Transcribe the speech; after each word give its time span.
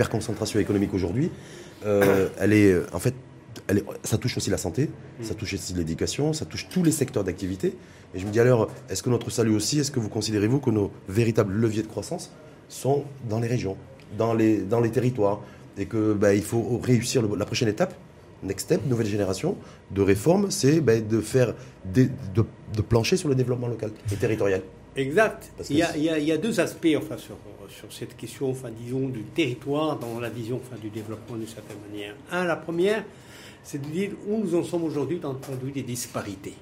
l'hyperconcentration 0.00 0.58
économique 0.60 0.94
aujourd'hui, 0.94 1.30
euh, 1.84 2.28
elle 2.38 2.52
est 2.54 2.74
en 2.92 2.98
fait, 2.98 3.14
elle 3.68 3.78
est- 3.78 3.84
ça 4.02 4.16
touche 4.18 4.36
aussi 4.36 4.50
la 4.50 4.56
santé, 4.56 4.88
ça 5.22 5.34
touche 5.34 5.54
aussi 5.54 5.74
l'éducation, 5.74 6.32
ça 6.32 6.44
touche 6.46 6.68
tous 6.70 6.82
les 6.82 6.92
secteurs 6.92 7.24
d'activité. 7.24 7.76
Et 8.14 8.18
je 8.18 8.26
me 8.26 8.30
dis 8.32 8.40
alors, 8.40 8.68
est-ce 8.88 9.02
que 9.02 9.10
notre 9.10 9.30
salut 9.30 9.54
aussi, 9.54 9.78
est-ce 9.78 9.90
que 9.90 10.00
vous 10.00 10.08
considérez-vous 10.08 10.58
que 10.60 10.70
nos 10.70 10.90
véritables 11.08 11.52
leviers 11.52 11.82
de 11.82 11.86
croissance 11.88 12.30
sont 12.68 13.04
dans 13.28 13.40
les 13.40 13.48
régions, 13.48 13.76
dans 14.16 14.32
les, 14.34 14.64
territoires, 14.90 15.40
et 15.78 15.86
que 15.86 16.14
bah, 16.14 16.34
il 16.34 16.42
faut 16.42 16.80
réussir 16.82 17.22
la 17.36 17.44
prochaine 17.44 17.68
étape, 17.68 17.94
next 18.42 18.66
step, 18.66 18.80
nouvelle 18.86 19.06
génération 19.06 19.56
de 19.90 20.00
réforme, 20.02 20.50
c'est 20.50 20.80
bah, 20.80 20.98
de 20.98 21.20
faire 21.20 21.54
des- 21.84 22.08
de, 22.34 22.44
de 22.76 22.82
plancher 22.82 23.16
sur 23.16 23.28
le 23.28 23.34
développement 23.34 23.68
local 23.68 23.90
et 24.12 24.16
territorial. 24.16 24.62
Exact. 24.96 25.52
Il 25.70 25.76
y, 25.76 25.82
a, 25.82 25.86
c'est- 25.92 25.98
il 25.98 26.04
y 26.04 26.08
a- 26.10 26.18
il 26.18 26.24
y 26.24 26.32
a 26.32 26.36
deux 26.38 26.58
aspects 26.60 26.88
enfin, 26.96 27.16
sur, 27.16 27.36
sur 27.68 27.92
cette 27.92 28.16
question, 28.16 28.50
enfin, 28.50 28.70
disons, 28.70 29.08
du 29.08 29.22
territoire 29.22 29.98
dans 29.98 30.18
la 30.18 30.28
vision 30.28 30.56
enfin, 30.64 30.76
du 30.80 30.90
développement 30.90 31.36
d'une 31.36 31.46
certaine 31.46 31.76
manière. 31.88 32.14
Un, 32.32 32.44
la 32.44 32.56
première, 32.56 33.04
c'est 33.62 33.80
de 33.80 33.86
dire 33.86 34.10
où 34.26 34.38
nous 34.38 34.54
en 34.56 34.64
sommes 34.64 34.84
aujourd'hui 34.84 35.18
dans 35.20 35.32
le 35.32 35.38
point 35.38 35.54
de 35.54 35.64
vue 35.64 35.70
des 35.72 35.82
disparités. 35.82 36.54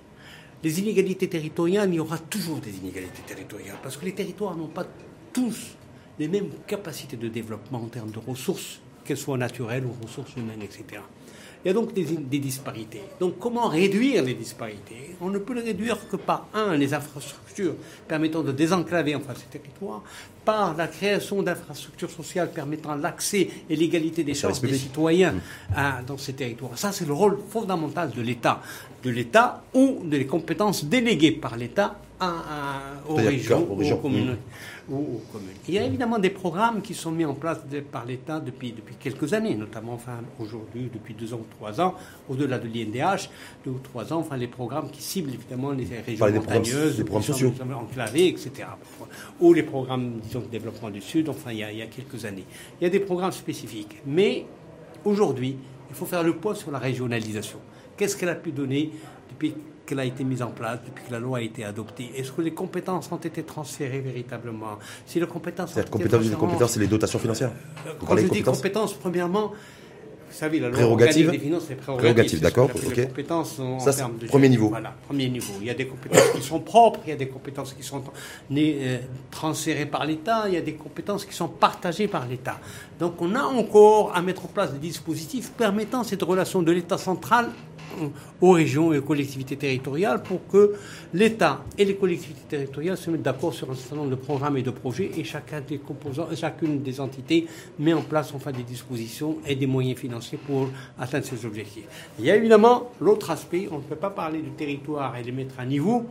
Les 0.62 0.80
inégalités 0.80 1.28
territoriales, 1.28 1.88
il 1.90 1.96
y 1.96 2.00
aura 2.00 2.18
toujours 2.18 2.58
des 2.58 2.76
inégalités 2.76 3.22
territoriales, 3.26 3.76
parce 3.82 3.96
que 3.96 4.04
les 4.04 4.12
territoires 4.12 4.56
n'ont 4.56 4.66
pas 4.66 4.86
tous 5.32 5.56
les 6.18 6.28
mêmes 6.28 6.50
capacités 6.66 7.16
de 7.16 7.28
développement 7.28 7.78
en 7.80 7.86
termes 7.86 8.10
de 8.10 8.18
ressources, 8.18 8.80
qu'elles 9.04 9.16
soient 9.16 9.38
naturelles 9.38 9.86
ou 9.86 9.92
ressources 10.04 10.34
humaines, 10.36 10.62
etc. 10.62 11.00
Il 11.64 11.68
y 11.68 11.70
a 11.70 11.74
donc 11.74 11.92
des, 11.92 12.04
disparités. 12.38 13.02
Donc 13.18 13.38
comment 13.38 13.68
réduire 13.68 14.22
les 14.22 14.34
disparités 14.34 15.16
On 15.20 15.28
ne 15.28 15.38
peut 15.38 15.54
les 15.54 15.62
réduire 15.62 16.08
que 16.08 16.16
par, 16.16 16.46
un, 16.54 16.76
les 16.76 16.94
infrastructures 16.94 17.74
permettant 18.06 18.42
de 18.42 18.52
désenclaver 18.52 19.14
enfin 19.16 19.34
ces 19.34 19.58
territoires, 19.58 20.02
par 20.48 20.74
la 20.78 20.86
création 20.86 21.42
d'infrastructures 21.42 22.08
sociales 22.10 22.50
permettant 22.50 22.94
l'accès 22.94 23.50
et 23.68 23.76
l'égalité 23.76 24.24
des 24.24 24.32
chances 24.32 24.62
des 24.62 24.72
citoyens 24.78 25.34
à- 25.76 26.00
dans 26.00 26.16
ces 26.16 26.32
territoires. 26.32 26.70
Ça, 26.78 26.90
c'est 26.90 27.04
le 27.06 27.12
rôle 27.12 27.36
fondamental 27.50 28.10
de 28.12 28.22
l'État. 28.22 28.62
De 29.02 29.10
l'État 29.10 29.62
ou 29.74 30.00
des 30.06 30.24
compétences 30.24 30.86
déléguées 30.86 31.32
par 31.32 31.54
l'État 31.58 31.98
aux 33.08 33.14
régions, 33.14 33.70
aux 33.70 33.74
régions. 33.76 33.96
aux 33.96 34.00
communes. 34.00 34.36
ou 34.90 34.96
aux 34.96 35.22
communes. 35.30 35.50
Il 35.68 35.74
y 35.74 35.78
a 35.78 35.84
évidemment 35.84 36.18
des 36.18 36.30
programmes 36.30 36.80
qui 36.80 36.94
sont 36.94 37.10
mis 37.12 37.26
en 37.26 37.34
place 37.34 37.58
de- 37.70 37.80
par 37.80 38.06
l'État 38.06 38.40
depuis, 38.40 38.72
depuis 38.72 38.94
quelques 38.98 39.34
années, 39.34 39.54
notamment 39.54 39.92
enfin, 39.92 40.18
aujourd'hui, 40.40 40.88
depuis 40.90 41.12
deux 41.12 41.34
ans 41.34 41.40
ou 41.42 41.46
trois 41.58 41.78
ans, 41.78 41.92
au-delà 42.26 42.58
de 42.58 42.66
l'INDH, 42.66 43.28
deux 43.66 43.72
ou 43.72 43.80
trois 43.80 44.10
ans, 44.14 44.20
enfin, 44.20 44.38
les 44.38 44.46
programmes 44.46 44.90
qui 44.90 45.02
ciblent 45.02 45.34
évidemment 45.34 45.72
les 45.72 45.84
régions 45.84 46.16
programmes- 46.24 46.36
montagneuses, 46.42 46.96
des 46.96 47.04
programmes 47.04 47.26
les 47.28 47.32
sociaux. 47.34 47.52
zones 47.58 47.74
enclavées, 47.74 48.28
etc. 48.28 48.50
Ou 49.40 49.52
les 49.52 49.62
programmes, 49.62 50.20
disons, 50.24 50.37
développement 50.46 50.90
du 50.90 51.00
Sud, 51.00 51.28
enfin, 51.28 51.52
il 51.52 51.58
y, 51.58 51.64
a, 51.64 51.72
il 51.72 51.78
y 51.78 51.82
a 51.82 51.86
quelques 51.86 52.24
années. 52.24 52.44
Il 52.80 52.84
y 52.84 52.86
a 52.86 52.90
des 52.90 53.00
programmes 53.00 53.32
spécifiques. 53.32 54.00
Mais 54.06 54.46
aujourd'hui, 55.04 55.56
il 55.90 55.96
faut 55.96 56.06
faire 56.06 56.22
le 56.22 56.36
point 56.36 56.54
sur 56.54 56.70
la 56.70 56.78
régionalisation. 56.78 57.58
Qu'est-ce 57.96 58.16
qu'elle 58.16 58.28
a 58.28 58.34
pu 58.34 58.52
donner 58.52 58.92
depuis 59.30 59.54
qu'elle 59.84 60.00
a 60.00 60.04
été 60.04 60.22
mise 60.22 60.42
en 60.42 60.50
place, 60.50 60.80
depuis 60.84 61.04
que 61.04 61.12
la 61.12 61.18
loi 61.18 61.38
a 61.38 61.40
été 61.40 61.64
adoptée? 61.64 62.10
Est-ce 62.14 62.30
que 62.30 62.42
les 62.42 62.52
compétences 62.52 63.10
ont 63.10 63.16
été 63.16 63.42
transférées 63.42 64.00
véritablement? 64.00 64.78
Si 65.06 65.18
les 65.18 65.26
compétences 65.26 65.76
été 65.76 65.88
compétences, 65.90 66.24
les 66.24 66.36
compétences, 66.36 66.72
c'est 66.72 66.80
les 66.80 66.86
dotations 66.86 67.18
financières. 67.18 67.52
Vous 67.98 68.06
quand 68.06 68.16
je 68.16 68.26
dis 68.26 68.42
compétences, 68.42 68.94
premièrement, 68.94 69.52
vous 70.30 70.36
savez, 70.36 70.60
la 70.60 70.68
loi 70.68 70.76
Prérogatives 70.76 71.26
organique 71.26 71.40
des 71.40 71.46
finances, 71.46 71.64
c'est 71.68 72.28
ce 72.28 72.36
d'accord, 72.36 72.70
compétences 72.70 73.58
en, 73.58 73.78
Ça, 73.78 73.92
termes 73.92 74.18
de 74.18 74.26
premier 74.26 74.48
niveau. 74.48 74.68
Voilà, 74.68 74.94
premier 75.06 75.28
niveau. 75.28 75.54
Il 75.60 75.66
y 75.66 75.70
a 75.70 75.74
des 75.74 75.86
compétences 75.86 76.30
qui 76.34 76.42
sont 76.42 76.60
propres, 76.60 77.00
il 77.06 77.10
y 77.10 77.12
a 77.12 77.16
des 77.16 77.28
compétences 77.28 77.72
qui 77.72 77.82
sont 77.82 78.02
euh, 78.56 78.98
transférées 79.30 79.86
par 79.86 80.04
l'État, 80.04 80.44
il 80.48 80.54
y 80.54 80.56
a 80.56 80.60
des 80.60 80.74
compétences 80.74 81.24
qui 81.24 81.34
sont 81.34 81.48
partagées 81.48 82.08
par 82.08 82.26
l'État. 82.26 82.58
Donc 82.98 83.20
on 83.20 83.34
a 83.34 83.42
encore 83.42 84.14
à 84.14 84.22
mettre 84.22 84.44
en 84.44 84.48
place 84.48 84.72
des 84.72 84.78
dispositifs 84.78 85.50
permettant 85.50 86.04
cette 86.04 86.22
relation 86.22 86.62
de 86.62 86.72
l'État 86.72 86.98
central 86.98 87.50
aux 88.40 88.52
régions 88.52 88.92
et 88.92 88.98
aux 88.98 89.02
collectivités 89.02 89.56
territoriales 89.56 90.22
pour 90.22 90.46
que 90.46 90.74
l'État 91.14 91.64
et 91.76 91.84
les 91.84 91.96
collectivités 91.96 92.42
territoriales 92.48 92.96
se 92.96 93.10
mettent 93.10 93.22
d'accord 93.22 93.54
sur 93.54 93.70
un 93.70 93.74
certain 93.74 93.96
nombre 93.96 94.10
de 94.10 94.14
programmes 94.16 94.56
et 94.56 94.62
de 94.62 94.70
projets 94.70 95.10
et 95.16 95.24
chacun 95.24 95.60
des 95.60 95.78
composants, 95.78 96.28
chacune 96.34 96.82
des 96.82 97.00
entités 97.00 97.46
met 97.78 97.92
en 97.92 98.02
place 98.02 98.32
enfin 98.34 98.52
des 98.52 98.62
dispositions 98.62 99.38
et 99.46 99.54
des 99.56 99.66
moyens 99.66 99.98
financiers 99.98 100.38
pour 100.38 100.68
atteindre 100.98 101.24
ces 101.24 101.44
objectifs. 101.44 101.84
Il 102.18 102.24
y 102.24 102.30
a 102.30 102.36
évidemment 102.36 102.90
l'autre 103.00 103.30
aspect, 103.30 103.68
on 103.70 103.78
ne 103.78 103.82
peut 103.82 103.96
pas 103.96 104.10
parler 104.10 104.40
du 104.40 104.50
territoire 104.50 105.16
et 105.16 105.22
les 105.22 105.32
mettre 105.32 105.58
à 105.58 105.64
niveau 105.64 106.04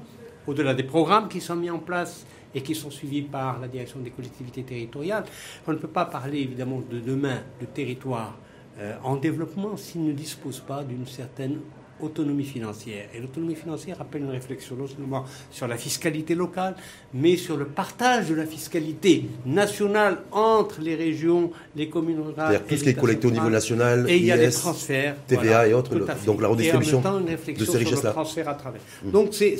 au-delà 0.47 0.73
des 0.73 0.83
programmes 0.83 1.27
qui 1.27 1.41
sont 1.41 1.55
mis 1.55 1.69
en 1.69 1.79
place 1.79 2.25
et 2.55 2.61
qui 2.61 2.73
sont 2.73 2.89
suivis 2.89 3.21
par 3.21 3.59
la 3.59 3.67
direction 3.67 3.99
des 3.99 4.09
collectivités 4.09 4.63
territoriales. 4.63 5.25
On 5.67 5.73
ne 5.73 5.77
peut 5.77 5.87
pas 5.87 6.05
parler 6.05 6.39
évidemment 6.39 6.81
de 6.89 6.99
demain 6.99 7.39
de 7.61 7.65
territoire 7.65 8.37
euh, 8.79 8.95
en 9.03 9.15
développement 9.17 9.75
s'il 9.77 10.05
ne 10.05 10.13
dispose 10.13 10.59
pas 10.59 10.83
d'une 10.83 11.05
certaine 11.05 11.59
autonomie 12.01 12.45
financière. 12.45 13.09
Et 13.13 13.19
l'autonomie 13.19 13.55
financière 13.55 13.99
appelle 14.01 14.23
une 14.23 14.29
réflexion 14.29 14.75
non 14.75 14.87
seulement 14.87 15.25
sur 15.51 15.67
la 15.67 15.77
fiscalité 15.77 16.35
locale, 16.35 16.75
mais 17.13 17.37
sur 17.37 17.57
le 17.57 17.65
partage 17.65 18.29
de 18.29 18.35
la 18.35 18.45
fiscalité 18.45 19.25
nationale 19.45 20.19
entre 20.31 20.81
les 20.81 20.95
régions, 20.95 21.51
les 21.75 21.89
communes 21.89 22.21
rurales. 22.21 22.51
C'est-à-dire 22.51 22.67
tout 22.67 22.77
ce 22.77 22.83
qui 22.83 22.89
est 22.89 22.93
collecté 22.93 23.27
au 23.27 23.31
niveau 23.31 23.49
national, 23.49 24.05
Et 24.09 24.17
il 24.17 24.25
y 24.25 24.31
a 24.31 24.37
des 24.37 24.51
transferts. 24.51 25.15
TVA 25.27 25.41
voilà, 25.41 25.67
et 25.67 25.73
autres, 25.73 25.91
donc 26.25 26.41
la 26.41 26.47
redistribution 26.47 27.01
Et 27.01 27.05
en 27.05 27.11
même 27.11 27.13
temps, 27.13 27.27
une 27.27 27.29
réflexion 27.29 27.65
de 27.65 27.71
ces 27.71 27.77
richesses-là. 27.77 28.11
transfert 28.11 28.49
à 28.49 28.55
travers. 28.55 28.81
Donc 29.03 29.33
c'est 29.33 29.57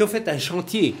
en 0.00 0.06
fait 0.06 0.28
un 0.28 0.38
chantier. 0.38 0.94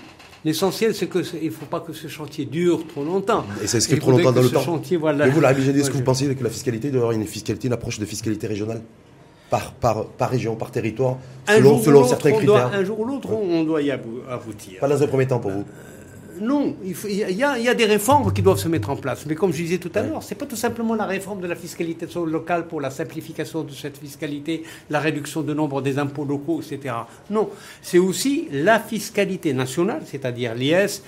L'essentiel, 0.44 0.92
c'est 0.92 1.08
qu'il 1.08 1.20
ne 1.20 1.50
faut 1.50 1.66
pas 1.66 1.78
que 1.80 1.92
ce 1.92 2.08
chantier 2.08 2.46
dure 2.46 2.84
trop 2.88 3.04
longtemps. 3.04 3.44
Et 3.62 3.68
c'est 3.68 3.80
ce 3.80 3.86
qui 3.86 3.94
est 3.94 3.98
trop 3.98 4.10
longtemps 4.10 4.32
dans 4.32 4.42
le 4.42 4.50
temps. 4.50 4.60
chantier, 4.60 4.96
voilà. 4.96 5.26
Mais 5.26 5.30
vous, 5.30 5.40
dit, 5.40 5.78
est-ce 5.78 5.90
que 5.90 5.96
vous 5.96 6.02
pensez 6.02 6.34
que 6.34 6.42
la 6.42 6.50
fiscalité 6.50 6.90
doit 6.90 7.02
avoir 7.02 7.12
une 7.12 7.26
fiscalité, 7.26 7.68
une 7.68 7.74
approche 7.74 8.00
de 8.00 8.04
fiscalité 8.04 8.48
régionale 8.48 8.82
par, 9.52 9.72
par, 9.84 10.06
par 10.06 10.30
région, 10.30 10.56
par 10.56 10.70
territoire, 10.70 11.18
un 11.46 11.56
selon, 11.56 11.78
selon 11.82 12.04
certains 12.08 12.32
critères 12.32 12.70
doit- 12.70 12.78
un 12.80 12.84
jour 12.84 12.98
ou 13.00 13.04
l'autre, 13.04 13.28
on 13.32 13.64
doit 13.64 13.82
y 13.82 13.90
abou- 13.90 14.22
aboutir. 14.36 14.80
Pas 14.80 14.88
dans 14.88 15.02
un 15.02 15.06
premier 15.06 15.26
temps 15.26 15.38
pour 15.38 15.50
vous. 15.50 15.64
Non, 16.40 16.74
il, 16.82 16.94
faut- 16.94 17.08
il 17.08 17.18
y, 17.18 17.44
a, 17.44 17.58
il 17.58 17.64
y 17.64 17.68
a 17.68 17.74
des 17.74 17.84
réformes 17.84 18.32
qui 18.32 18.40
doivent 18.40 18.58
se 18.58 18.66
mettre 18.66 18.88
en 18.88 18.96
place. 18.96 19.26
Mais 19.26 19.34
comme 19.34 19.52
je 19.52 19.58
disais 19.58 19.76
tout 19.76 19.92
à 19.94 20.00
l'heure, 20.02 20.22
c'est 20.22 20.34
pas 20.34 20.46
tout 20.46 20.56
simplement 20.56 20.94
la 20.94 21.04
réforme 21.04 21.40
de 21.42 21.46
la 21.46 21.54
fiscalité 21.54 22.06
locale 22.26 22.66
pour 22.66 22.80
la 22.80 22.90
simplification 22.90 23.62
de 23.62 23.72
cette 23.72 23.98
fiscalité, 23.98 24.62
la 24.88 24.98
réduction 25.00 25.42
du 25.42 25.54
nombre 25.54 25.82
des 25.82 25.98
impôts 25.98 26.24
locaux, 26.24 26.60
etc. 26.62 26.94
Non, 27.28 27.50
c'est 27.82 27.98
aussi 27.98 28.48
la 28.50 28.80
fiscalité 28.80 29.52
nationale, 29.52 30.02
c'est-à-dire 30.06 30.54
l'IS, 30.54 31.02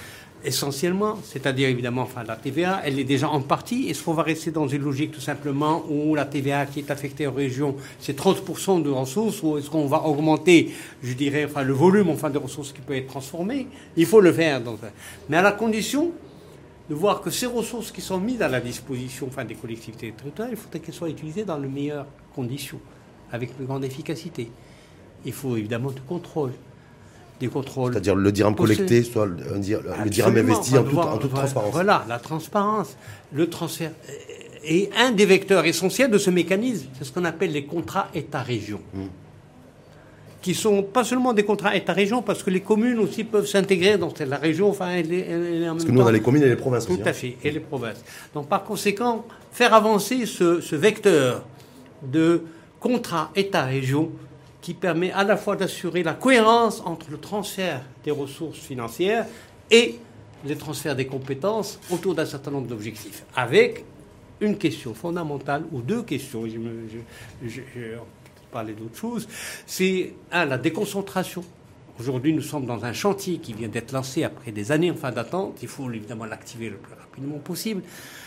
essentiellement, 0.45 1.19
c'est-à-dire 1.25 1.69
évidemment 1.69 2.03
enfin, 2.03 2.23
la 2.25 2.37
TVA, 2.37 2.83
elle 2.85 2.99
est 2.99 3.05
déjà 3.05 3.29
en 3.29 3.41
partie. 3.41 3.89
Est-ce 3.89 4.03
qu'on 4.03 4.15
va 4.15 4.23
rester 4.23 4.51
dans 4.51 4.69
une 4.69 4.83
logique 4.83 5.13
tout 5.13 5.21
simplement 5.21 5.85
où 5.89 6.15
la 6.15 6.25
TVA 6.25 6.67
qui 6.67 6.81
est 6.81 6.91
affectée 6.91 7.27
aux 7.27 7.33
régions, 7.33 7.77
c'est 7.99 8.19
30% 8.19 8.83
de 8.83 8.91
ressources, 8.91 9.43
ou 9.43 9.59
est-ce 9.59 9.71
qu'on 9.71 9.87
va 9.87 10.03
augmenter, 10.05 10.73
je 11.03 11.15
dirais, 11.15 11.45
enfin, 11.45 11.63
le 11.63 11.73
volume 11.73 12.11
enfin, 12.11 12.31
de 12.31 12.39
ressources 12.39 12.73
qui 12.73 12.81
peut 12.81 12.97
être 12.97 13.09
transformé 13.09 13.67
Il 13.97 14.07
faut 14.07 14.21
le 14.21 14.33
faire. 14.33 14.61
Mais 15.29 15.37
à 15.37 15.43
la 15.43 15.53
condition 15.53 16.13
de 16.89 16.95
voir 16.95 17.21
que 17.23 17.31
ces 17.31 17.47
ressources 17.47 17.91
qui 17.91 18.01
sont 18.01 18.19
mises 18.19 18.43
à 18.43 18.49
la 18.49 18.61
disposition 18.61 19.29
des 19.49 19.55
collectivités 19.55 20.13
territoriales, 20.13 20.55
il 20.55 20.59
faudrait 20.59 20.81
qu'elles 20.81 20.95
soient 20.95 21.09
utilisées 21.09 21.45
dans 21.45 21.59
les 21.59 21.69
meilleures 21.69 22.07
conditions, 22.35 22.81
avec 23.33 23.57
plus 23.57 23.65
grande 23.65 23.85
efficacité. 23.85 24.51
Il 25.25 25.33
faut 25.33 25.57
évidemment 25.57 25.91
du 25.91 26.03
contrôle. 26.03 26.53
Des 27.41 27.49
contrôles. 27.49 27.93
C'est-à-dire 27.93 28.15
le 28.15 28.31
dirham 28.31 28.55
collecté, 28.55 29.03
soit 29.03 29.27
le, 29.27 29.37
le 29.55 30.09
dirham 30.11 30.37
investi 30.37 30.79
en, 30.79 30.85
toute- 30.85 30.99
en 30.99 31.19
transparence. 31.19 31.73
Voilà, 31.73 32.05
la 32.09 32.19
transparence, 32.19 32.97
le 33.33 33.49
transfert. 33.51 33.91
Et 34.65 34.89
un 34.97 35.11
des 35.11 35.27
vecteurs 35.27 35.65
essentiels 35.65 36.11
de 36.11 36.19
ce 36.19 36.31
mécanisme, 36.31 36.87
c'est 36.97 37.05
ce 37.05 37.13
qu'on 37.13 37.25
appelle 37.25 37.51
les 37.53 37.65
contrats 37.65 38.09
État-région. 38.15 38.81
Mm. 38.95 39.03
Qui 40.43 40.55
sont 40.55 40.83
pas 40.83 41.05
seulement 41.05 41.33
des 41.33 41.43
contrats 41.43 41.75
État-région, 41.75 42.23
parce 42.23 42.43
que 42.43 42.51
les 42.51 42.61
communes 42.61 42.99
aussi 42.99 43.25
peuvent 43.25 43.47
s'intégrer 43.47 43.97
dans 43.99 44.13
la 44.27 44.37
région, 44.37 44.69
enfin, 44.71 44.91
elle 44.91 45.13
est- 45.13 45.27
elle 45.29 45.63
est 45.63 45.69
en 45.69 45.73
Parce 45.73 45.85
même 45.85 45.87
que 45.87 45.93
nous, 45.93 46.01
on 46.01 46.03
temps- 46.05 46.09
a 46.09 46.13
les 46.13 46.21
communes 46.21 46.43
et 46.43 46.49
les 46.49 46.57
provinces 46.57 46.87
tout 46.87 46.93
aussi. 46.93 47.03
à 47.03 47.09
hein. 47.09 47.13
fait, 47.15 47.37
et 47.43 47.51
les 47.51 47.61
provinces. 47.61 48.03
Donc 48.35 48.49
par 48.49 48.63
conséquent, 48.63 49.25
faire 49.53 49.73
avancer 49.75 50.27
ce, 50.27 50.61
ce 50.61 50.77
vecteur 50.77 51.45
de 52.03 52.43
contrat 52.79 53.31
État-région 53.35 54.11
qui 54.65 54.73
permet 54.73 55.13
à 55.13 55.25
la 55.25 55.37
fois 55.37 55.57
d'assurer 55.57 56.03
la 56.03 56.15
cohérence 56.15 56.81
entre 56.87 57.11
le 57.11 57.19
transfert 57.21 57.83
des 58.03 58.11
ressources 58.11 58.57
financières 58.59 59.27
et 59.71 59.97
les 60.47 60.57
transferts 60.57 60.97
des 60.97 61.07
compétences 61.07 61.79
autour 61.91 62.15
d'un 62.15 62.25
certain 62.25 62.51
nombre 62.51 62.67
d'objectifs, 62.69 63.25
avec 63.37 63.85
une 64.41 64.57
question 64.57 64.95
fondamentale, 64.95 65.65
ou 65.71 65.83
deux 65.83 66.03
questions, 66.03 66.47
je, 66.47 66.53
je, 67.47 67.61
je- 67.77 68.73
d'autre 68.73 68.97
chose, 68.97 69.29
c'est, 69.67 70.15
un, 70.33 70.47
la 70.47 70.57
déconcentration 70.57 71.45
Aujourd'hui, 72.01 72.33
nous 72.33 72.43
sommes 72.43 72.67
dans 72.67 72.85
un 72.85 72.93
chantier 72.93 73.39
qui 73.39 73.53
vient 73.53 73.69
d'être 73.69 73.93
lancé 73.93 74.25
après 74.25 74.51
des 74.51 74.73
années 74.73 74.91
en 74.91 74.97
fin 74.97 75.13
d'attente. 75.13 75.59
Il 75.63 75.69
faut 75.69 75.89
évidemment 75.89 76.25
l'activer 76.25 76.69
le 76.69 76.77
plus 76.77 76.93
rapidement 76.93 77.39
possible. 77.39 77.83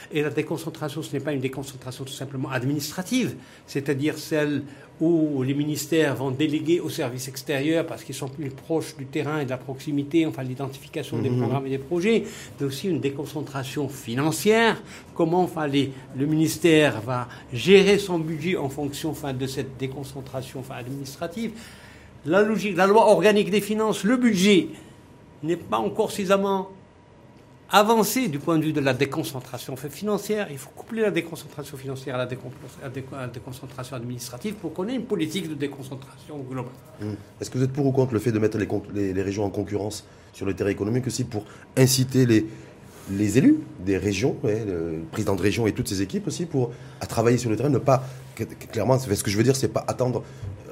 Et 0.09 0.21
la 0.21 0.29
déconcentration, 0.29 1.01
ce 1.01 1.11
n'est 1.11 1.19
pas 1.19 1.33
une 1.33 1.41
déconcentration 1.41 2.05
tout 2.05 2.13
simplement 2.13 2.49
administrative, 2.49 3.35
c'est-à-dire 3.65 4.17
celle 4.17 4.63
où 5.01 5.43
les 5.43 5.53
ministères 5.53 6.15
vont 6.15 6.31
déléguer 6.31 6.79
aux 6.79 6.89
services 6.89 7.27
extérieurs 7.27 7.85
parce 7.85 8.05
qu'ils 8.05 8.15
sont 8.15 8.29
plus 8.29 8.49
proches 8.49 8.95
du 8.95 9.05
terrain 9.05 9.41
et 9.41 9.45
de 9.45 9.49
la 9.49 9.57
proximité, 9.57 10.25
enfin 10.25 10.43
l'identification 10.43 11.21
des 11.21 11.29
mhm. 11.29 11.39
programmes 11.39 11.67
et 11.67 11.71
des 11.71 11.77
projets, 11.77 12.23
mais 12.59 12.65
aussi 12.65 12.87
une 12.87 13.01
déconcentration 13.01 13.89
financière, 13.89 14.81
comment 15.13 15.43
enfin, 15.43 15.67
le 15.67 16.25
ministère 16.25 17.01
va 17.01 17.27
gérer 17.51 17.99
son 17.99 18.17
budget 18.17 18.55
en 18.55 18.69
fonction 18.69 19.09
enfin, 19.09 19.33
de 19.33 19.45
cette 19.45 19.77
déconcentration 19.77 20.61
enfin, 20.61 20.75
administrative. 20.75 21.51
La 22.25 22.41
logique, 22.41 22.75
la 22.75 22.87
loi 22.87 23.09
organique 23.09 23.51
des 23.51 23.61
finances, 23.61 24.03
le 24.03 24.17
budget 24.17 24.69
n'est 25.43 25.55
pas 25.55 25.77
encore 25.77 26.11
suffisamment 26.11 26.69
avancer 27.69 28.27
du 28.27 28.39
point 28.39 28.57
de 28.57 28.63
vue 28.63 28.73
de 28.73 28.79
la 28.79 28.93
déconcentration 28.93 29.75
financière. 29.75 30.47
Il 30.51 30.57
faut 30.57 30.69
coupler 30.69 31.01
la 31.01 31.11
déconcentration 31.11 31.77
financière 31.77 32.15
à 32.15 32.17
la, 32.19 33.27
déconcentration 33.27 33.95
administrative 33.95 34.55
pour 34.55 34.73
qu'on 34.73 34.87
ait 34.87 34.95
une 34.95 35.03
politique 35.05 35.49
de 35.49 35.53
déconcentration 35.53 36.37
globale. 36.49 36.71
Mmh. 37.01 37.11
Est-ce 37.41 37.49
que 37.49 37.57
vous 37.57 37.63
êtes 37.63 37.73
pour 37.73 37.85
ou 37.85 37.91
contre 37.91 38.13
le 38.13 38.19
fait 38.19 38.31
de 38.31 38.39
mettre 38.39 38.57
les, 38.57 39.21
régions 39.21 39.43
en 39.43 39.49
concurrence 39.49 40.05
sur 40.33 40.45
le 40.45 40.53
terrain 40.53 40.69
économique 40.69 41.07
aussi 41.07 41.25
pour 41.25 41.43
inciter 41.75 42.25
les, 42.25 42.47
les 43.11 43.37
élus 43.37 43.59
des 43.85 43.97
régions, 43.97 44.37
le 44.43 45.01
président 45.11 45.35
de 45.35 45.41
région 45.41 45.67
et 45.67 45.73
toutes 45.73 45.89
ses 45.89 46.01
équipes 46.01 46.27
aussi, 46.27 46.45
pour 46.45 46.71
à 47.01 47.05
travailler 47.05 47.37
sur 47.37 47.49
le 47.49 47.57
terrain, 47.57 47.69
ne 47.69 47.79
pas 47.79 48.03
clairement, 48.71 48.97
ce 48.99 49.23
que 49.23 49.31
je 49.31 49.37
veux 49.37 49.43
dire, 49.43 49.55
c'est 49.55 49.67
pas 49.67 49.83
attendre 49.87 50.23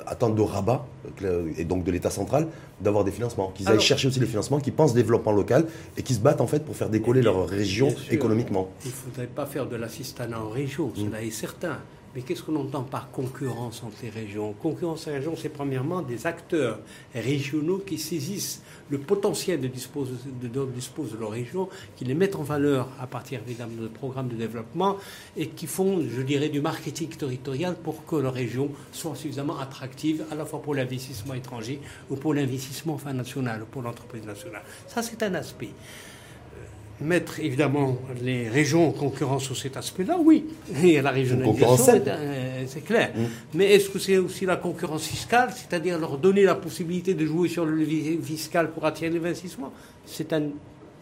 attendre 0.08 0.36
de 0.36 0.42
rabat, 0.42 0.86
euh, 1.24 1.52
et 1.58 1.66
donc 1.66 1.84
de 1.84 1.92
l'État 1.92 2.10
central, 2.10 2.48
d'avoir 2.82 3.04
des 3.04 3.12
financements. 3.12 3.52
Qu'ils 3.56 3.68
aillent 3.68 3.80
chercher 3.80 4.08
aussi 4.08 4.20
les 4.20 4.26
financements, 4.26 4.60
qu'ils 4.60 4.74
pensent 4.74 4.94
développement 4.94 5.32
local 5.32 5.66
et 5.98 6.04
qui 6.04 6.14
se 6.14 6.20
battent 6.20 6.42
en 6.42 6.48
fait 6.48 6.64
pour 6.64 6.76
faire 6.76 6.90
décoller 6.90 7.22
leur 7.22 7.48
région 7.48 7.94
économiquement. 8.12 8.70
Il 8.84 8.90
ne 8.90 8.94
faudrait 8.94 9.28
pas 9.28 9.46
faire 9.46 9.68
de 9.68 9.76
l'assistanat 9.76 10.42
en 10.42 10.50
région, 10.50 10.92
cela 10.96 11.22
est 11.22 11.32
certain. 11.32 11.78
Mais 12.16 12.22
qu'est-ce 12.22 12.44
qu'on 12.44 12.56
entend 12.56 12.84
par 12.84 13.12
concurrence 13.12 13.84
entre 13.84 13.98
les 14.02 14.10
régions? 14.10 14.54
Concurrence 14.54 15.02
entre 15.02 15.10
les 15.10 15.18
régions, 15.18 15.36
c'est 15.36 15.50
premièrement 15.50 16.02
des 16.02 16.26
acteurs 16.26 16.80
régionaux 17.14 17.80
qui 17.80 17.98
saisissent 17.98 18.64
le 18.90 19.00
potentiel 19.00 19.60
de 19.60 19.68
dispose 19.68 20.12
de, 20.42 20.48
de 20.48 21.20
leur 21.20 21.32
région, 21.32 21.68
qui 21.98 22.06
les 22.06 22.14
mettent 22.14 22.38
en 22.38 22.44
valeur 22.44 22.88
à 23.02 23.08
partir 23.08 23.42
évidemment 23.46 23.82
de 23.82 23.88
programmes 23.90 24.30
de 24.30 24.36
développement 24.36 24.96
et 25.36 25.50
qui 25.50 25.68
font, 25.68 26.02
je 26.08 26.22
dirais, 26.22 26.48
du 26.48 26.62
marketing 26.62 27.10
territorial 27.10 27.76
pour 27.76 28.06
que 28.06 28.16
leur 28.16 28.34
région 28.34 28.70
soit 28.94 29.16
suffisamment 29.16 29.60
attractive 29.60 30.24
à 30.32 30.36
la 30.36 30.46
fois 30.46 30.62
pour 30.62 30.74
l'investissement 30.74 31.34
étranger 31.34 31.82
ou 32.10 32.16
pour 32.16 32.34
l'investissement 32.34 32.98
national 33.14 33.64
ou 33.64 33.66
pour 33.66 33.82
l'entreprise 33.82 34.24
nationale. 34.24 34.64
Ça, 34.88 35.04
c'est 35.04 35.22
un 35.22 35.34
aspect 35.34 35.72
mettre 37.02 37.40
évidemment 37.40 37.98
les 38.22 38.48
régions 38.48 38.88
en 38.88 38.92
concurrence 38.92 39.44
sur 39.44 39.58
cet 39.58 39.76
aspect-là, 39.76 40.18
oui. 40.18 40.46
Et 40.84 41.02
la 41.02 41.12
régionalisation, 41.12 42.02
euh, 42.08 42.64
c'est 42.68 42.82
clair. 42.86 43.12
Mm. 43.16 43.24
Mais 43.56 43.74
est-ce 43.74 43.90
que 43.90 44.00
c'est 44.00 44.18
aussi 44.18 44.46
la 44.46 44.56
concurrence 44.56 45.04
fiscale, 45.06 45.50
c'est-à-dire 45.54 46.00
leur 46.00 46.18
donner 46.18 46.44
la 46.44 46.56
possibilité 46.56 47.14
de 47.14 47.26
jouer 47.26 47.50
sur 47.50 47.66
le 47.66 47.76
levier 47.76 48.18
fiscal 48.24 48.72
pour 48.72 48.86
attirer 48.86 49.10
l'investissement? 49.10 49.74
C'est 50.06 50.32
un 50.32 50.44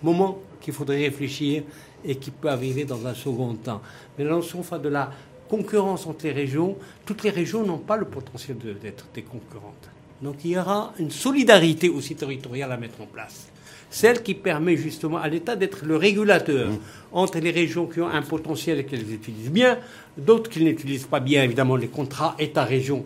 moment 0.01 0.39
qu'il 0.59 0.73
faudrait 0.73 0.97
réfléchir 1.03 1.63
et 2.03 2.15
qui 2.15 2.31
peut 2.31 2.49
arriver 2.49 2.85
dans 2.85 3.05
un 3.05 3.13
second 3.13 3.53
temps. 3.55 3.81
Mais 4.17 4.23
la 4.23 4.31
notion 4.31 4.61
de 4.81 4.89
la 4.89 5.11
concurrence 5.47 6.07
entre 6.07 6.25
les 6.25 6.31
régions, 6.31 6.75
toutes 7.05 7.23
les 7.23 7.29
régions 7.29 7.63
n'ont 7.63 7.77
pas 7.77 7.97
le 7.97 8.05
potentiel 8.05 8.57
d'être 8.81 9.05
des 9.13 9.21
concurrentes. 9.21 9.89
Donc 10.21 10.37
il 10.43 10.51
y 10.51 10.57
aura 10.57 10.93
une 10.97 11.11
solidarité 11.11 11.89
aussi 11.89 12.15
territoriale 12.15 12.71
à 12.71 12.77
mettre 12.77 12.99
en 13.01 13.05
place 13.05 13.52
celle 13.93 14.23
qui 14.23 14.33
permet 14.33 14.75
justement 14.75 15.19
à 15.19 15.27
l'État 15.27 15.55
d'être 15.55 15.85
le 15.85 15.95
régulateur 15.95 16.71
mmh. 16.71 16.79
entre 17.11 17.37
les 17.37 17.51
régions 17.51 17.85
qui 17.85 18.01
ont 18.01 18.09
un 18.09 18.23
potentiel 18.23 18.79
et 18.79 18.85
qu'elles 18.85 19.13
utilisent 19.13 19.51
bien, 19.51 19.77
d'autres 20.17 20.49
qui 20.49 20.63
n'utilisent 20.63 21.05
pas 21.05 21.19
bien, 21.19 21.43
évidemment, 21.43 21.75
les 21.75 21.89
contrats 21.89 22.35
État-région, 22.39 23.05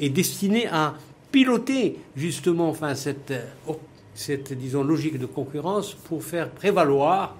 est 0.00 0.08
destiné 0.08 0.66
à 0.66 0.94
piloter 1.30 1.98
justement 2.16 2.68
enfin, 2.68 2.96
cette, 2.96 3.32
cette 4.12 4.52
disons, 4.54 4.82
logique 4.82 5.20
de 5.20 5.26
concurrence 5.26 5.94
pour 5.94 6.24
faire 6.24 6.50
prévaloir 6.50 7.36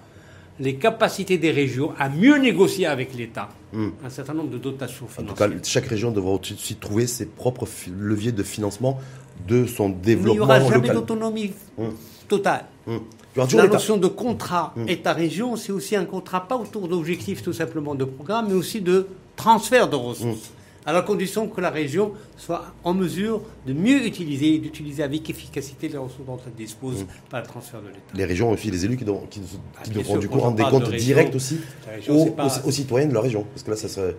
les 0.60 0.76
capacités 0.76 1.38
des 1.38 1.50
régions 1.50 1.92
à 1.98 2.08
mieux 2.08 2.36
négocier 2.38 2.86
avec 2.86 3.14
l'État 3.14 3.48
mmh. 3.72 3.88
un 4.04 4.10
certain 4.10 4.34
nombre 4.34 4.50
de 4.50 4.58
dotations 4.58 5.06
financières. 5.06 5.46
En 5.46 5.50
tout 5.50 5.56
cas, 5.56 5.62
chaque 5.64 5.86
région 5.86 6.10
devra 6.10 6.32
aussi 6.32 6.76
trouver 6.76 7.06
ses 7.06 7.26
propres 7.26 7.66
leviers 7.96 8.32
de 8.32 8.42
financement 8.42 8.98
de 9.46 9.66
son 9.66 9.88
développement 9.88 10.46
local. 10.46 10.56
Il 10.56 10.64
n'y 10.64 10.68
aura 10.68 10.74
jamais 10.74 10.94
d'autonomie 10.94 11.52
mmh 11.78 11.84
total. 12.28 12.66
Hum. 12.86 13.00
La 13.36 13.66
notion 13.66 13.96
de 13.96 14.08
contrat. 14.08 14.74
État-région, 14.86 15.56
c'est 15.56 15.72
aussi 15.72 15.94
un 15.96 16.04
contrat 16.04 16.46
pas 16.48 16.56
autour 16.56 16.88
d'objectifs 16.88 17.42
tout 17.42 17.52
simplement 17.52 17.94
de 17.94 18.04
programme, 18.04 18.48
mais 18.48 18.54
aussi 18.54 18.80
de 18.80 19.06
transfert 19.36 19.88
de 19.88 19.96
ressources. 19.96 20.50
À 20.88 20.92
la 20.94 21.02
condition 21.02 21.48
que 21.48 21.60
la 21.60 21.68
région 21.68 22.12
soit 22.38 22.64
en 22.82 22.94
mesure 22.94 23.42
de 23.66 23.74
mieux 23.74 24.06
utiliser 24.06 24.54
et 24.54 24.58
d'utiliser 24.58 25.02
avec 25.02 25.28
efficacité 25.28 25.86
les 25.86 25.98
ressources 25.98 26.24
dont 26.26 26.38
elle 26.46 26.54
dispose 26.54 27.04
par 27.28 27.42
le 27.42 27.46
transfert 27.46 27.82
de 27.82 27.88
l'État. 27.88 28.00
Les 28.14 28.24
régions 28.24 28.50
aussi, 28.50 28.70
les 28.70 28.86
élus 28.86 28.96
qui, 28.96 29.04
qui, 29.28 29.40
qui 29.84 29.90
devront 29.90 30.16
du 30.16 30.30
coup 30.30 30.38
rendre 30.38 30.56
des 30.56 30.62
comptes 30.62 30.90
directs 30.94 31.34
aussi 31.34 31.60
aux, 32.08 32.70
citoyens 32.70 33.06
de 33.06 33.12
la 33.12 33.20
région. 33.20 33.44
Parce 33.52 33.64
que 33.64 33.70
là, 33.70 33.76
ça 33.76 33.86
serait, 33.86 34.16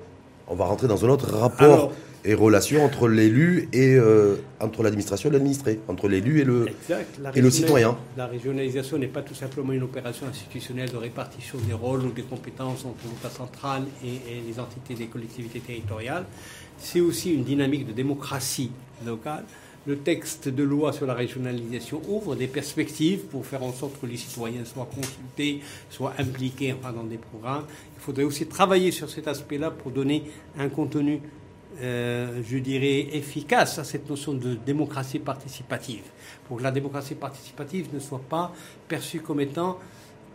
on 0.50 0.56
va 0.56 0.66
rentrer 0.66 0.88
dans 0.88 1.06
un 1.06 1.10
autre 1.10 1.32
rapport 1.32 1.92
et 2.26 2.34
relation 2.34 2.84
entre 2.84 3.08
l'élu 3.08 3.70
et 3.72 3.96
euh, 3.96 4.36
entre 4.60 4.84
l'administration 4.84 5.30
et 5.30 5.34
l'administré, 5.34 5.80
entre 5.88 6.10
l'élu 6.10 6.42
et 6.42 6.44
le, 6.44 6.66
et 7.34 7.42
le 7.42 7.50
citoyen. 7.50 7.98
La 8.18 8.28
régionalisation 8.28 8.98
n'est 8.98 9.08
pas 9.08 9.22
tout 9.22 9.36
simplement 9.36 9.72
une 9.72 9.84
opération 9.84 10.28
institutionnelle 10.28 10.92
de 10.92 10.98
répartition 10.98 11.58
des 11.66 11.74
rôles 11.74 12.02
ou 12.02 12.12
des 12.12 12.24
compétences 12.24 12.84
entre 12.84 13.06
l'État 13.06 13.34
central 13.34 13.84
et, 14.04 14.42
les 14.46 14.60
entités 14.60 14.96
des 14.96 15.06
collectivités 15.06 15.60
territoriales. 15.60 16.26
C'est 16.78 17.00
aussi 17.00 17.34
une 17.34 17.44
dynamique 17.44 17.88
de 17.88 17.94
démocratie 17.94 18.72
locale. 19.06 19.46
Le 19.88 19.98
texte 19.98 20.50
de 20.50 20.64
loi 20.64 20.94
sur 20.94 21.06
la 21.06 21.14
régionalisation 21.14 22.02
ouvre 22.08 22.36
des 22.36 22.48
perspectives 22.48 23.22
pour 23.22 23.46
faire 23.46 23.64
en 23.64 23.72
sorte 23.72 24.00
que 24.00 24.06
les 24.06 24.18
citoyens 24.18 24.66
soient 24.66 24.90
consultés, 24.94 25.62
soient 25.90 26.14
impliqués 26.18 26.76
dans 26.84 27.04
des 27.04 27.18
programmes. 27.18 27.66
Il 27.96 28.02
faudrait 28.02 28.26
aussi 28.26 28.46
travailler 28.46 28.92
sur 28.92 29.10
cet 29.10 29.28
aspect-là 29.28 29.72
pour 29.72 29.92
donner 29.92 30.24
un 30.58 30.70
contenu 30.70 31.22
euh, 31.82 32.42
je 32.46 32.58
dirais, 32.58 33.08
efficace 33.14 33.80
à 33.80 33.86
cette 33.86 34.10
notion 34.10 34.34
de 34.34 34.56
démocratie 34.56 35.20
participative, 35.20 36.04
pour 36.46 36.58
que 36.58 36.64
la 36.64 36.72
démocratie 36.72 37.16
participative 37.16 37.88
ne 37.94 38.00
soit 38.00 38.22
pas 38.28 38.54
perçue 38.88 39.22
comme 39.22 39.40
étant 39.40 39.80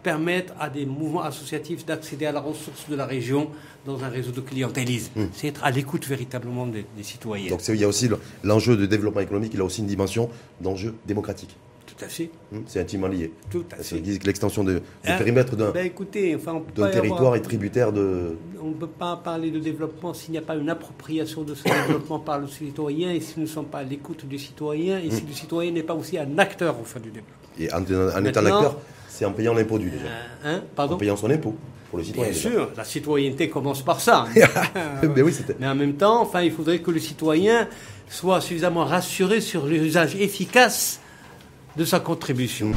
permettre 0.05 0.53
à 0.61 0.71
des 0.71 0.87
mouvements 0.87 1.23
associatifs 1.23 1.85
d'accéder 1.85 2.27
à 2.27 2.33
la 2.33 2.41
ressource 2.41 2.89
de 2.89 2.95
la 2.95 3.06
région 3.06 3.49
dans 3.85 4.05
un 4.05 4.09
réseau 4.09 4.31
de 4.31 4.40
clientélisme. 4.40 5.11
Hmm. 5.17 5.28
C'est 5.33 5.49
être 5.49 5.64
à 5.64 5.73
l'écoute 5.73 6.07
véritablement 6.07 6.67
des, 6.67 6.85
citoyens. 7.02 7.50
Donc 7.50 7.61
il 7.67 7.76
y 7.76 7.85
a 7.85 7.88
aussi 7.88 8.09
l'enjeu 8.45 8.76
de 8.76 8.87
développement 8.87 9.23
économique, 9.23 9.52
il 9.55 9.61
a 9.61 9.64
aussi 9.64 9.81
une 9.81 9.88
dimension 9.88 10.31
d'enjeu 10.61 10.95
démocratique. 11.07 11.57
Tout 11.87 12.05
à 12.05 12.09
fait. 12.09 12.31
Hmm, 12.50 12.61
c'est 12.67 12.81
intimement 12.81 13.07
lié. 13.07 13.33
Tout 13.50 13.64
à 13.71 13.83
fait. 13.83 14.00
que 14.00 14.26
l'extension 14.26 14.64
du 14.64 14.76
hein? 14.76 15.17
périmètre 15.17 15.55
d'un 15.57 15.71
ben 15.71 15.90
enfin, 16.37 16.62
territoire 16.90 17.37
est 17.37 17.40
tributaire 17.40 17.93
de... 17.93 18.37
On 18.61 18.69
ne 18.69 18.75
peut 18.75 18.87
pas 18.87 19.17
parler 19.17 19.50
de 19.50 19.61
développement 19.61 20.12
s'il 20.12 20.33
n'y 20.33 20.38
a 20.38 20.43
pas 20.43 20.57
une 20.57 20.71
appropriation 20.71 21.43
de 21.43 21.55
ce 21.55 21.62
développement 21.87 22.19
par 22.19 22.38
le 22.38 22.49
citoyen 22.49 23.12
et 23.12 23.21
si 23.21 23.35
nous 23.37 23.45
ne 23.45 23.49
sommes 23.49 23.67
pas 23.67 23.78
à 23.78 23.85
l'écoute 23.85 24.26
du 24.26 24.38
citoyen 24.38 24.99
et 24.99 25.11
si 25.11 25.23
hmm. 25.23 25.28
le 25.28 25.35
citoyen 25.35 25.71
n'est 25.73 25.83
pas 25.83 25.95
aussi 25.95 26.19
un 26.19 26.38
acteur 26.38 26.78
au 26.81 26.85
fin 26.85 27.00
du 27.00 27.11
développement. 27.11 27.35
Et 27.59 27.73
en, 27.73 27.83
étant 27.83 28.40
un 28.40 28.47
acteur, 28.47 28.76
c'est 29.14 29.25
en 29.25 29.30
payant 29.30 29.54
l'impôt 29.54 29.78
du 29.78 29.90
déjà. 29.90 30.06
Euh, 30.06 30.56
hein, 30.56 30.62
pardon 30.75 30.97
en 30.97 30.99
payant 30.99 31.16
son 31.16 31.30
impôt. 31.30 31.54
Pour 31.88 31.99
le 31.99 32.04
citoyen, 32.04 32.30
Bien 32.33 32.40
sûr, 32.40 32.71
la 32.76 32.85
citoyenneté 32.85 33.49
commence 33.49 33.83
par 33.83 34.00
ça. 34.00 34.26
mais, 35.02 35.23
oui, 35.23 35.33
mais 35.61 35.68
en 35.68 35.76
même 35.76 35.94
temps, 35.94 36.21
enfin, 36.21 36.42
il 36.42 36.50
faudrait 36.50 36.80
que 36.80 36.90
le 36.90 36.99
citoyen 36.99 37.68
soit 38.09 38.40
suffisamment 38.40 38.85
rassuré 38.85 39.40
sur 39.40 39.66
l'usage 39.66 40.16
efficace 40.16 41.00
de 41.76 41.85
sa 41.85 42.00
contribution. 42.00 42.73